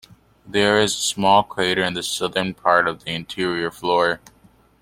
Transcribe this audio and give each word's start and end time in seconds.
There 0.47 0.79
is 0.79 0.95
a 0.95 0.99
small 0.99 1.43
crater 1.43 1.83
in 1.83 1.93
the 1.93 2.01
southern 2.01 2.55
part 2.55 2.87
of 2.87 3.03
the 3.03 3.11
interior 3.11 3.69
floor. 3.69 4.19